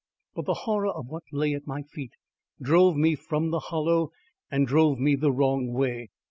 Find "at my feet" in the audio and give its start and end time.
1.53-2.13